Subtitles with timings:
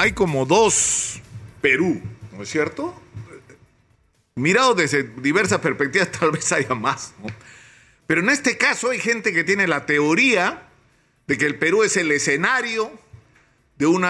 [0.00, 1.20] hay como dos
[1.60, 2.00] Perú,
[2.32, 2.98] ¿no es cierto?
[4.34, 7.28] Mirado desde diversas perspectivas, tal vez haya más, ¿no?
[8.06, 10.68] Pero en este caso hay gente que tiene la teoría
[11.26, 12.90] de que el Perú es el escenario
[13.76, 14.06] de un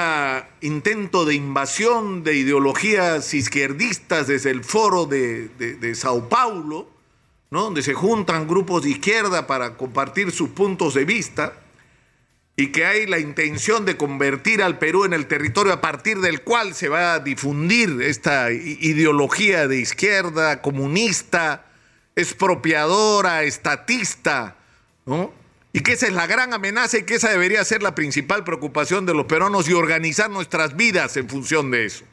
[0.60, 6.88] intento de invasión de ideologías izquierdistas desde el foro de, de Sao Paulo,
[7.50, 7.62] ¿no?
[7.62, 11.52] donde se juntan grupos de izquierda para compartir sus puntos de vista
[12.60, 16.42] y que hay la intención de convertir al Perú en el territorio a partir del
[16.42, 21.64] cual se va a difundir esta ideología de izquierda, comunista,
[22.16, 24.58] expropiadora, estatista,
[25.06, 25.32] ¿no?
[25.72, 29.06] Y que esa es la gran amenaza y que esa debería ser la principal preocupación
[29.06, 32.04] de los peruanos y organizar nuestras vidas en función de eso.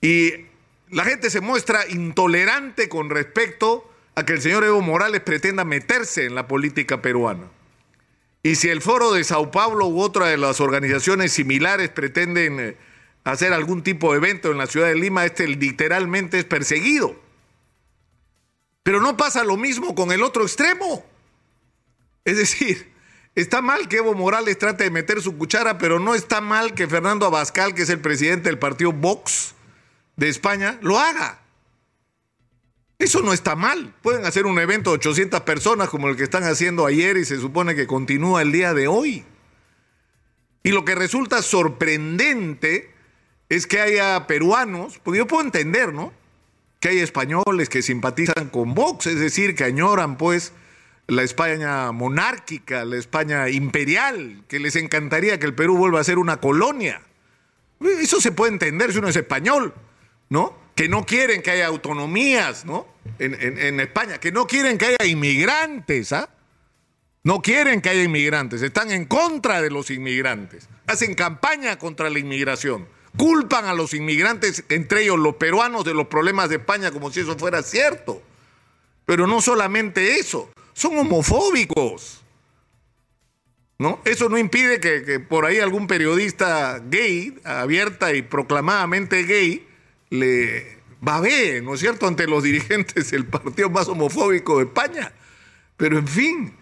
[0.00, 0.46] Y
[0.90, 6.24] la gente se muestra intolerante con respecto a que el señor Evo Morales pretenda meterse
[6.24, 7.57] en la política peruana.
[8.48, 12.76] Y si el foro de Sao Paulo u otra de las organizaciones similares pretenden eh,
[13.22, 17.14] hacer algún tipo de evento en la ciudad de Lima, este literalmente es perseguido.
[18.82, 21.04] Pero no pasa lo mismo con el otro extremo.
[22.24, 22.90] Es decir,
[23.34, 26.88] está mal que Evo Morales trate de meter su cuchara, pero no está mal que
[26.88, 29.56] Fernando Abascal, que es el presidente del partido Vox
[30.16, 31.38] de España, lo haga.
[32.98, 33.94] Eso no está mal.
[34.02, 37.38] Pueden hacer un evento de 800 personas como el que están haciendo ayer y se
[37.38, 39.24] supone que continúa el día de hoy.
[40.64, 42.92] Y lo que resulta sorprendente
[43.48, 46.12] es que haya peruanos, porque yo puedo entender, ¿no?
[46.80, 50.52] Que hay españoles que simpatizan con Vox, es decir, que añoran pues
[51.06, 56.18] la España monárquica, la España imperial, que les encantaría que el Perú vuelva a ser
[56.18, 57.00] una colonia.
[57.80, 59.72] Eso se puede entender si uno es español,
[60.28, 60.67] ¿no?
[60.78, 62.86] Que no quieren que haya autonomías, ¿no?
[63.18, 66.30] En, España, que no quieren que haya inmigrantes, ¿ah?
[67.24, 72.20] No quieren que haya inmigrantes, están en contra de los inmigrantes, hacen campaña contra la
[72.20, 77.10] inmigración, culpan a los inmigrantes, entre ellos los peruanos, de los problemas de España como
[77.10, 78.22] si eso fuera cierto.
[79.04, 82.22] Pero no solamente eso, son homofóbicos.
[83.78, 84.00] ¿No?
[84.04, 89.67] Eso no impide que, que por ahí algún periodista gay, abierta y proclamadamente gay,
[90.10, 95.12] le babé, ¿no es cierto?, ante los dirigentes del partido más homofóbico de España.
[95.76, 96.54] Pero en fin,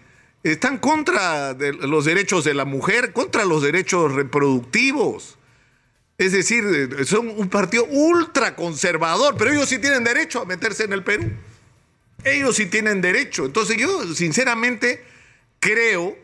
[0.43, 5.37] están contra de los derechos de la mujer, contra los derechos reproductivos.
[6.17, 6.63] Es decir,
[7.05, 11.31] son un partido ultra conservador, pero ellos sí tienen derecho a meterse en el Perú.
[12.23, 13.45] Ellos sí tienen derecho.
[13.45, 15.03] Entonces yo sinceramente
[15.59, 16.17] creo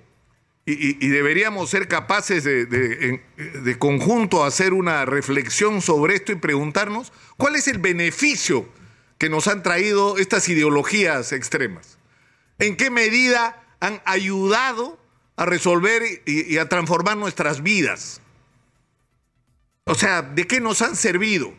[0.66, 7.58] y, deberíamos ser capaces de, de, conjunto hacer una reflexión sobre esto y preguntarnos cuál
[7.58, 8.66] es el beneficio
[9.18, 11.98] que nos han traído estas ideologías extremas.
[12.60, 14.98] ¿En qué medida han ayudado
[15.36, 18.22] a resolver y, a transformar nuestras vidas?
[19.86, 21.54] O sea, ¿de qué nos han servido?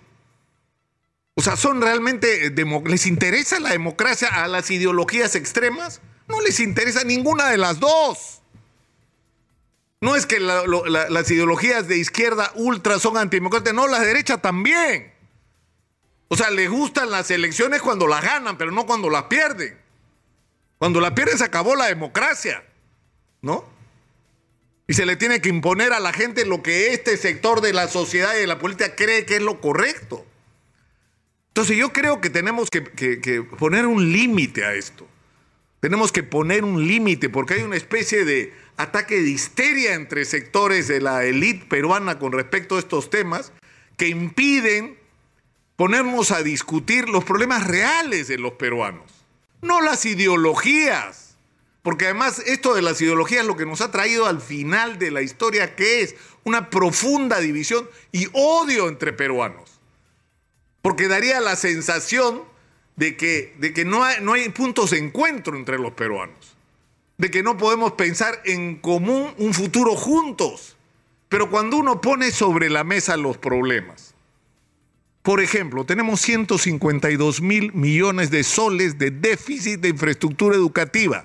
[1.35, 2.55] O sea, ¿son realmente,
[2.87, 6.01] les interesa la democracia a las ideologías extremas?
[6.27, 8.41] No les interesa ninguna de las dos.
[10.05, 15.11] No es que las ideologías de izquierda ultra son antidemocráticas, no, la derecha también.
[16.29, 19.79] O sea, les gustan las elecciones cuando las ganan, pero no cuando las pierden.
[20.77, 22.63] Cuando las pierden se acabó la democracia,
[23.41, 23.65] ¿no?
[24.87, 27.89] Y se le tiene que imponer a la gente lo que este sector de la
[27.89, 30.27] sociedad y de la política cree que es lo correcto.
[31.49, 35.09] Entonces yo creo que tenemos que poner un límite a esto.
[35.85, 40.89] Tenemos que poner un límite porque hay una especie de ataque de histeria entre sectores
[40.89, 43.53] de la élite peruana con respecto a estos temas
[43.99, 44.99] que impiden
[45.77, 49.27] ponernos a discutir los problemas reales de los peruanos,
[49.61, 51.37] no las ideologías.
[51.83, 55.21] Porque además esto de las ideologías lo que nos ha traído al final de la
[55.21, 59.71] historia, que es una profunda división y odio entre peruanos.
[60.81, 62.54] Porque daría la sensación
[62.97, 66.55] de que, de que no, hay, no hay puntos de encuentro entre los peruanos
[67.17, 70.77] de que no podemos pensar en común un futuro juntos.
[71.29, 74.15] Pero cuando uno pone sobre la mesa los problemas,
[75.23, 81.25] por ejemplo, tenemos 152 mil millones de soles de déficit de infraestructura educativa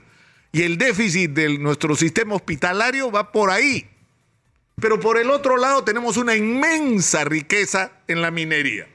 [0.51, 3.89] y el déficit de nuestro sistema hospitalario va por ahí.
[4.79, 8.87] Pero por el otro lado tenemos una inmensa riqueza en la minería.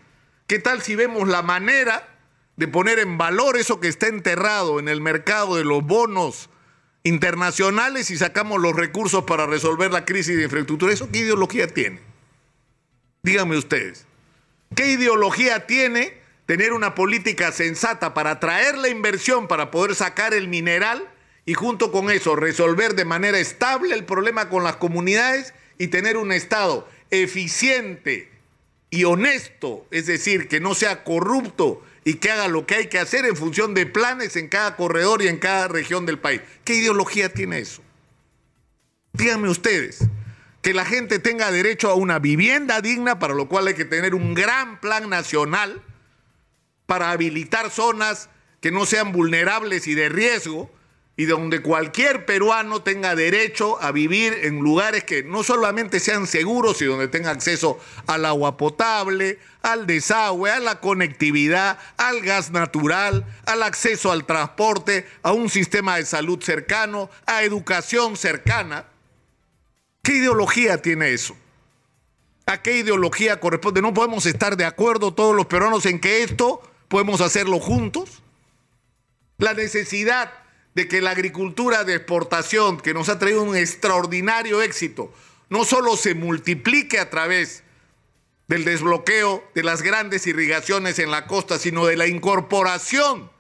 [0.47, 2.14] ¿Qué tal si vemos la manera
[2.57, 6.51] de poner en valor eso que está enterrado en el mercado de los bonos
[7.03, 10.93] internacionales y sacamos los recursos para resolver la crisis de infraestructura.
[10.93, 12.01] ¿Eso qué ideología tiene?
[13.23, 14.07] Díganme ustedes.
[14.75, 20.49] ¿Qué ideología tiene tener una política sensata para atraer la inversión, para poder sacar el
[20.49, 21.09] mineral
[21.47, 26.17] y junto con eso resolver de manera estable el problema con las comunidades y tener
[26.17, 28.34] un Estado eficiente
[28.95, 33.01] y honesto, es decir, que no sea corrupto y que haga lo que hay que
[33.01, 36.43] hacer en función de planes en cada corredor y en cada región del país.
[36.63, 37.83] ¿Qué ideología tiene eso?
[39.13, 40.07] Díganme ustedes,
[40.63, 44.15] que la gente tenga derecho a una vivienda digna, para lo cual hay que tener
[44.15, 45.83] un gran plan nacional
[46.87, 48.31] para habilitar zonas
[48.61, 50.71] que no sean vulnerables y de riesgo,
[51.17, 56.83] y donde cualquier peruano tenga derecho a vivir en lugares que no solamente sean seguros
[56.83, 63.25] y donde tenga acceso al agua potable, al desagüe, a la conectividad, al gas natural,
[63.47, 68.87] al acceso al transporte, a un sistema de salud cercano, a educación cercana.
[70.03, 71.37] ¿Qué ideología tiene eso?
[72.47, 73.81] ¿A qué ideología corresponde?
[73.81, 78.21] ¿No podemos estar de acuerdo todos los peruanos en que esto podemos hacerlo juntos?
[79.39, 80.44] La necesidad
[80.75, 85.13] de que la agricultura de exportación, que nos ha traído un extraordinario éxito,
[85.49, 87.63] no solo se multiplique a través
[88.49, 93.31] del desbloqueo de las grandes irrigaciones en la costa, sino de la incorporación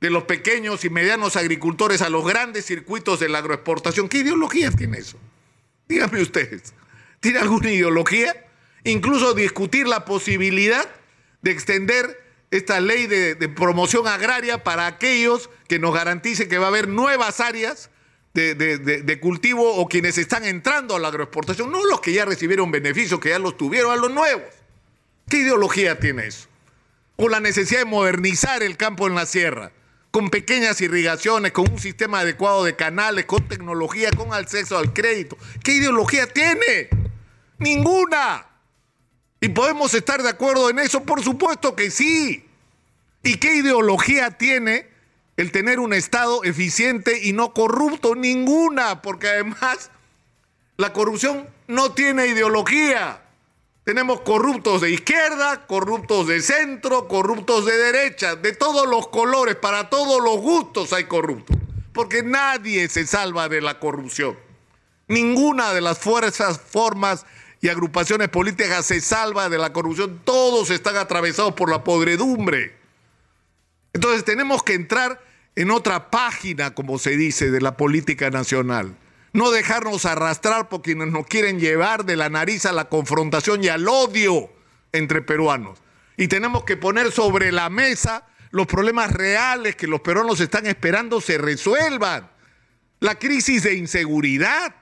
[0.00, 4.08] de los pequeños y medianos agricultores a los grandes circuitos de la agroexportación.
[4.08, 5.16] ¿Qué ideología tiene eso?
[5.88, 6.74] Díganme ustedes,
[7.20, 8.46] ¿tiene alguna ideología?
[8.82, 10.88] Incluso discutir la posibilidad
[11.42, 12.21] de extender
[12.52, 17.40] esta ley de, promoción agraria para aquellos que nos garantice que va a haber nuevas
[17.40, 17.90] áreas
[18.34, 22.70] de, de, cultivo o quienes están entrando a la agroexportación, no los que ya recibieron
[22.70, 24.44] beneficios, que ya los tuvieron, a los nuevos.
[25.30, 26.46] ¿Qué ideología tiene eso?
[27.16, 29.72] O la necesidad de modernizar el campo en la sierra,
[30.10, 35.38] con pequeñas irrigaciones, con un sistema adecuado de canales, con tecnología, con acceso al crédito.
[35.64, 36.90] ¿Qué ideología tiene?
[37.58, 38.51] Ninguna.
[39.42, 41.02] ¿Y podemos estar de acuerdo en eso?
[41.02, 42.46] Por supuesto que sí.
[43.24, 44.86] ¿Y qué ideología tiene
[45.36, 48.14] el tener un Estado eficiente y no corrupto?
[48.14, 49.90] Ninguna, porque además
[50.76, 53.20] la corrupción no tiene ideología.
[53.82, 59.90] Tenemos corruptos de izquierda, corruptos de centro, corruptos de derecha, de todos los colores, para
[59.90, 61.56] todos los gustos hay corruptos,
[61.92, 64.38] porque nadie se salva de la corrupción.
[65.08, 67.26] Ninguna de las fuerzas, formas
[67.62, 70.20] y agrupaciones políticas se salva de la corrupción.
[70.24, 72.74] Todos están atravesados por la podredumbre.
[73.92, 75.22] Entonces tenemos que entrar
[75.54, 78.96] en otra página, como se dice, de la política nacional.
[79.32, 83.68] No dejarnos arrastrar por quienes nos quieren llevar de la nariz a la confrontación y
[83.68, 84.50] al odio
[84.90, 85.78] entre peruanos.
[86.16, 91.20] Y tenemos que poner sobre la mesa los problemas reales que los peruanos están esperando
[91.20, 92.28] se resuelvan.
[92.98, 94.74] La crisis de inseguridad,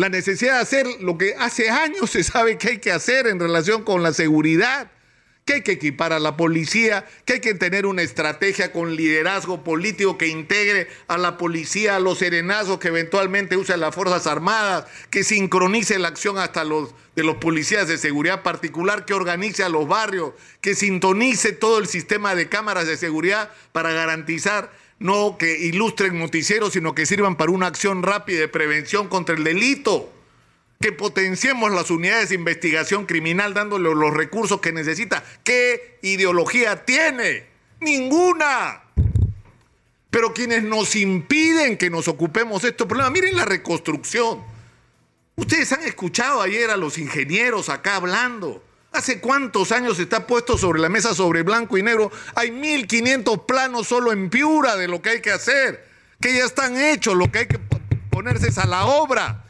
[0.00, 3.38] la necesidad de hacer lo que hace años se sabe que hay que hacer en
[3.38, 4.90] relación con la seguridad,
[5.44, 9.62] que hay que equipar a la policía, que hay que tener una estrategia con liderazgo
[9.62, 14.86] político que integre a la policía, a los serenazos que eventualmente usen las Fuerzas Armadas,
[15.10, 19.68] que sincronice la acción hasta los de los policías de seguridad particular, que organice a
[19.68, 20.32] los barrios,
[20.62, 24.70] que sintonice todo el sistema de cámaras de seguridad para garantizar
[25.00, 29.42] no que ilustren noticieros, sino que sirvan para una acción rápida de prevención contra el
[29.42, 30.12] delito.
[30.78, 35.24] Que potenciemos las unidades de investigación criminal dándole los recursos que necesita.
[35.42, 37.46] ¿Qué ideología tiene?
[37.80, 38.82] Ninguna.
[40.10, 44.42] Pero quienes nos impiden que nos ocupemos de estos problemas, miren la reconstrucción.
[45.36, 48.62] Ustedes han escuchado ayer a los ingenieros acá hablando.
[48.92, 52.10] ¿Hace cuántos años está puesto sobre la mesa sobre blanco y negro?
[52.34, 55.86] Hay 1500 planos solo en Piura de lo que hay que hacer,
[56.20, 57.60] que ya están hechos, lo que hay que
[58.10, 59.44] ponerse es a la obra.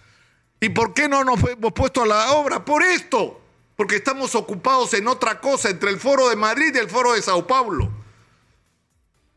[0.61, 2.65] ¿Y por qué no nos hemos puesto a la obra?
[2.67, 3.41] Por esto,
[3.76, 7.23] porque estamos ocupados en otra cosa, entre el foro de Madrid y el foro de
[7.23, 7.91] Sao Paulo.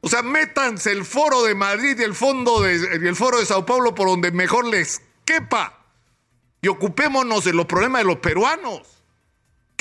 [0.02, 3.66] O sea, métanse el foro de Madrid y el, fondo de, el foro de Sao
[3.66, 5.80] Paulo por donde mejor les quepa.
[6.62, 8.93] Y ocupémonos de los problemas de los peruanos.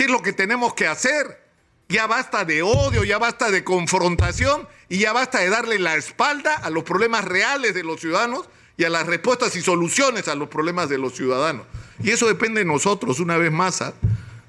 [0.02, 1.40] ¿Qué es lo que tenemos que hacer?
[1.88, 6.56] Ya basta de odio, ya basta de confrontación y ya basta de darle la espalda
[6.56, 10.48] a los problemas reales de los ciudadanos y a las respuestas y soluciones a los
[10.48, 11.66] problemas de los ciudadanos.
[12.02, 13.94] Y eso depende de nosotros, una vez más, ¿ah?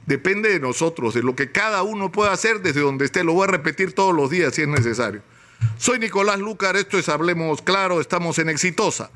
[0.08, 3.24] depende de nosotros, de lo que cada uno pueda hacer desde donde esté.
[3.24, 5.22] Lo voy a repetir todos los días si es necesario.
[5.78, 9.12] Soy Nicolás Lucar, esto es Hablemos Claro, estamos en Exitosa.